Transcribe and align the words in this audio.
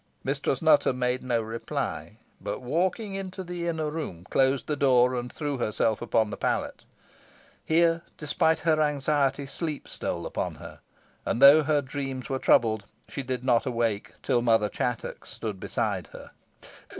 Mistress 0.23 0.63
Nutter 0.63 0.93
made 0.93 1.21
no 1.21 1.43
reply, 1.43 2.17
but, 2.41 2.59
walking 2.63 3.13
into 3.13 3.43
the 3.43 3.67
inner 3.67 3.91
room, 3.91 4.25
closed 4.31 4.65
the 4.65 4.75
door, 4.75 5.13
and 5.13 5.31
threw 5.31 5.59
herself 5.59 6.01
upon 6.01 6.31
the 6.31 6.37
pallet. 6.37 6.85
Here, 7.63 8.01
despite 8.17 8.61
her 8.61 8.81
anxiety, 8.81 9.45
sleep 9.45 9.87
stole 9.87 10.25
upon 10.25 10.55
her, 10.55 10.79
and 11.23 11.39
though 11.39 11.61
her 11.61 11.83
dreams 11.83 12.29
were 12.29 12.39
troubled, 12.39 12.85
she 13.07 13.21
did 13.21 13.43
not 13.45 13.67
awake 13.67 14.13
till 14.23 14.41
Mother 14.41 14.69
Chattox 14.69 15.29
stood 15.29 15.59
beside 15.59 16.07
her. 16.07 16.31